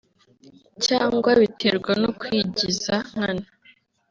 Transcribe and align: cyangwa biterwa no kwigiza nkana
cyangwa 0.85 1.29
biterwa 1.41 1.91
no 2.01 2.09
kwigiza 2.19 2.93
nkana 3.09 3.45